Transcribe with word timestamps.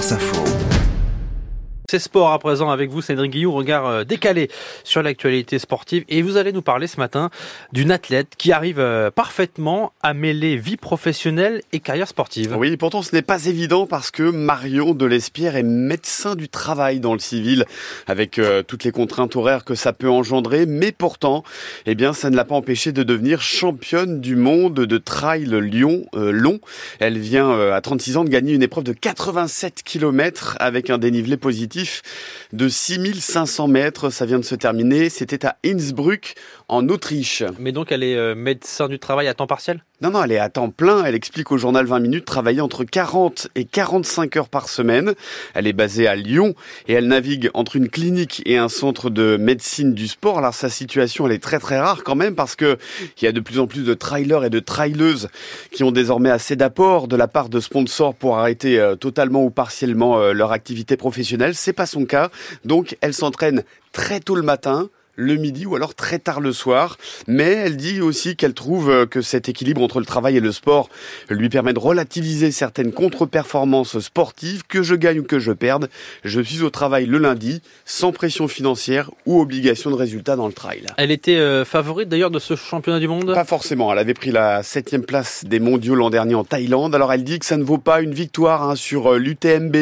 France 0.00 0.12
Info. 0.12 0.89
C'est 1.90 1.98
sport 1.98 2.30
à 2.30 2.38
présent 2.38 2.70
avec 2.70 2.88
vous, 2.88 3.02
Cédric 3.02 3.32
Guillou, 3.32 3.50
regard 3.50 3.84
euh, 3.84 4.04
décalé 4.04 4.48
sur 4.84 5.02
l'actualité 5.02 5.58
sportive. 5.58 6.04
Et 6.08 6.22
vous 6.22 6.36
allez 6.36 6.52
nous 6.52 6.62
parler 6.62 6.86
ce 6.86 6.98
matin 6.98 7.30
d'une 7.72 7.90
athlète 7.90 8.34
qui 8.38 8.52
arrive 8.52 8.78
euh, 8.78 9.10
parfaitement 9.10 9.92
à 10.00 10.14
mêler 10.14 10.56
vie 10.56 10.76
professionnelle 10.76 11.62
et 11.72 11.80
carrière 11.80 12.06
sportive. 12.06 12.54
Oui, 12.56 12.76
pourtant 12.76 13.02
ce 13.02 13.12
n'est 13.12 13.22
pas 13.22 13.46
évident 13.46 13.88
parce 13.88 14.12
que 14.12 14.22
Marion 14.22 14.94
Delespierre 14.94 15.56
est 15.56 15.64
médecin 15.64 16.36
du 16.36 16.48
travail 16.48 17.00
dans 17.00 17.12
le 17.12 17.18
civil 17.18 17.64
avec 18.06 18.38
euh, 18.38 18.62
toutes 18.62 18.84
les 18.84 18.92
contraintes 18.92 19.34
horaires 19.34 19.64
que 19.64 19.74
ça 19.74 19.92
peut 19.92 20.08
engendrer. 20.08 20.66
Mais 20.66 20.92
pourtant, 20.92 21.42
eh 21.86 21.96
bien, 21.96 22.12
ça 22.12 22.30
ne 22.30 22.36
l'a 22.36 22.44
pas 22.44 22.54
empêché 22.54 22.92
de 22.92 23.02
devenir 23.02 23.42
championne 23.42 24.20
du 24.20 24.36
monde 24.36 24.74
de 24.74 24.98
trail 24.98 25.46
Lyon 25.60 26.04
long. 26.12 26.60
Elle 27.00 27.18
vient 27.18 27.50
à 27.72 27.80
36 27.80 28.16
ans 28.16 28.22
de 28.22 28.30
gagner 28.30 28.52
une 28.52 28.62
épreuve 28.62 28.84
de 28.84 28.92
87 28.92 29.82
km 29.82 30.56
avec 30.60 30.88
un 30.88 30.98
dénivelé 30.98 31.36
positif 31.36 31.79
de 32.52 32.68
6500 32.68 33.68
mètres. 33.68 34.10
Ça 34.10 34.26
vient 34.26 34.38
de 34.38 34.44
se 34.44 34.54
terminer. 34.54 35.08
C'était 35.10 35.46
à 35.46 35.56
Innsbruck, 35.64 36.34
en 36.68 36.88
Autriche. 36.88 37.42
Mais 37.58 37.72
donc, 37.72 37.92
elle 37.92 38.02
est 38.02 38.16
euh, 38.16 38.34
médecin 38.34 38.88
du 38.88 38.98
travail 38.98 39.28
à 39.28 39.34
temps 39.34 39.46
partiel? 39.46 39.84
Non, 40.02 40.12
non, 40.12 40.24
elle 40.24 40.32
est 40.32 40.38
à 40.38 40.48
temps 40.48 40.70
plein. 40.70 41.04
Elle 41.04 41.14
explique 41.14 41.52
au 41.52 41.58
journal 41.58 41.84
20 41.84 42.00
minutes 42.00 42.24
travailler 42.24 42.62
entre 42.62 42.84
40 42.84 43.48
et 43.54 43.66
45 43.66 44.34
heures 44.38 44.48
par 44.48 44.70
semaine. 44.70 45.12
Elle 45.52 45.66
est 45.66 45.74
basée 45.74 46.06
à 46.06 46.16
Lyon 46.16 46.54
et 46.88 46.94
elle 46.94 47.06
navigue 47.06 47.50
entre 47.52 47.76
une 47.76 47.90
clinique 47.90 48.42
et 48.46 48.56
un 48.56 48.70
centre 48.70 49.10
de 49.10 49.36
médecine 49.36 49.92
du 49.92 50.08
sport. 50.08 50.38
Alors 50.38 50.54
sa 50.54 50.70
situation, 50.70 51.26
elle 51.26 51.34
est 51.34 51.42
très 51.42 51.58
très 51.58 51.78
rare 51.78 52.02
quand 52.02 52.14
même 52.14 52.34
parce 52.34 52.56
que 52.56 52.78
il 53.20 53.26
y 53.26 53.28
a 53.28 53.32
de 53.32 53.40
plus 53.40 53.58
en 53.58 53.66
plus 53.66 53.84
de 53.84 53.92
trailers 53.92 54.44
et 54.44 54.50
de 54.50 54.60
traileuses 54.60 55.28
qui 55.70 55.84
ont 55.84 55.92
désormais 55.92 56.30
assez 56.30 56.56
d'apport 56.56 57.06
de 57.06 57.16
la 57.16 57.28
part 57.28 57.50
de 57.50 57.60
sponsors 57.60 58.14
pour 58.14 58.38
arrêter 58.38 58.80
euh, 58.80 58.96
totalement 58.96 59.44
ou 59.44 59.50
partiellement 59.50 60.18
euh, 60.18 60.32
leur 60.32 60.52
activité 60.52 60.96
professionnelle. 60.96 61.54
C'est 61.54 61.74
pas 61.74 61.84
son 61.84 62.06
cas. 62.06 62.30
Donc 62.64 62.96
elle 63.02 63.12
s'entraîne 63.12 63.64
très 63.92 64.20
tôt 64.20 64.34
le 64.34 64.42
matin 64.42 64.88
le 65.20 65.36
midi 65.36 65.66
ou 65.66 65.76
alors 65.76 65.94
très 65.94 66.18
tard 66.18 66.40
le 66.40 66.52
soir. 66.52 66.96
Mais 67.28 67.52
elle 67.52 67.76
dit 67.76 68.00
aussi 68.00 68.36
qu'elle 68.36 68.54
trouve 68.54 68.90
euh, 68.90 69.06
que 69.06 69.20
cet 69.20 69.48
équilibre 69.48 69.82
entre 69.82 70.00
le 70.00 70.06
travail 70.06 70.36
et 70.36 70.40
le 70.40 70.52
sport 70.52 70.88
lui 71.28 71.48
permet 71.48 71.72
de 71.72 71.78
relativiser 71.78 72.50
certaines 72.50 72.92
contre-performances 72.92 73.98
sportives, 74.00 74.62
que 74.66 74.82
je 74.82 74.94
gagne 74.94 75.20
ou 75.20 75.22
que 75.22 75.38
je 75.38 75.52
perde. 75.52 75.88
Je 76.24 76.40
suis 76.40 76.62
au 76.62 76.70
travail 76.70 77.06
le 77.06 77.18
lundi, 77.18 77.60
sans 77.84 78.12
pression 78.12 78.48
financière 78.48 79.10
ou 79.26 79.40
obligation 79.40 79.90
de 79.90 79.96
résultat 79.96 80.36
dans 80.36 80.46
le 80.46 80.52
trail. 80.52 80.86
Elle 80.96 81.10
était 81.10 81.36
euh, 81.36 81.64
favorite 81.64 82.08
d'ailleurs 82.08 82.30
de 82.30 82.38
ce 82.38 82.56
championnat 82.56 82.98
du 82.98 83.08
monde? 83.08 83.34
Pas 83.34 83.44
forcément. 83.44 83.92
Elle 83.92 83.98
avait 83.98 84.14
pris 84.14 84.30
la 84.30 84.62
septième 84.62 85.04
place 85.04 85.44
des 85.44 85.60
mondiaux 85.60 85.94
l'an 85.94 86.10
dernier 86.10 86.34
en 86.34 86.44
Thaïlande. 86.44 86.94
Alors 86.94 87.12
elle 87.12 87.24
dit 87.24 87.38
que 87.38 87.46
ça 87.46 87.58
ne 87.58 87.62
vaut 87.62 87.78
pas 87.78 88.00
une 88.00 88.14
victoire 88.14 88.68
hein, 88.68 88.76
sur 88.76 89.12
euh, 89.12 89.18
l'UTMB, 89.18 89.76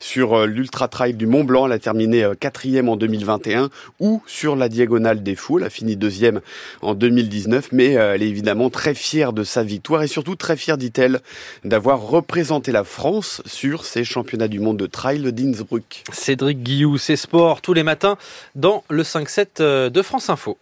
sur 0.00 0.46
l'Ultra 0.46 0.88
Trail 0.88 1.14
du 1.14 1.26
Mont 1.26 1.44
Blanc. 1.44 1.66
Elle 1.66 1.72
a 1.72 1.78
terminé 1.78 2.28
quatrième 2.38 2.88
en 2.88 2.96
2021 2.96 3.70
ou 3.98 4.22
sur 4.26 4.54
la 4.56 4.68
diagonale 4.68 4.83
des 4.86 5.34
fous. 5.34 5.58
Elle 5.58 5.64
a 5.64 5.70
fini 5.70 5.96
deuxième 5.96 6.40
en 6.82 6.94
2019, 6.94 7.68
mais 7.72 7.96
euh, 7.96 8.14
elle 8.14 8.22
est 8.22 8.28
évidemment 8.28 8.70
très 8.70 8.94
fière 8.94 9.32
de 9.32 9.44
sa 9.44 9.62
victoire 9.62 10.02
et 10.02 10.06
surtout 10.06 10.36
très 10.36 10.56
fière, 10.56 10.78
dit-elle, 10.78 11.20
d'avoir 11.64 12.00
représenté 12.00 12.72
la 12.72 12.84
France 12.84 13.42
sur 13.46 13.84
ces 13.84 14.04
championnats 14.04 14.48
du 14.48 14.60
monde 14.60 14.78
de 14.78 14.86
trail 14.86 15.32
d'Innsbruck. 15.32 16.04
Cédric 16.12 16.62
Guillou, 16.62 16.98
c'est 16.98 17.16
sport 17.16 17.60
tous 17.60 17.74
les 17.74 17.82
matins 17.82 18.16
dans 18.54 18.84
le 18.88 19.02
5-7 19.02 19.46
euh, 19.60 19.90
de 19.90 20.02
France 20.02 20.30
Info. 20.30 20.58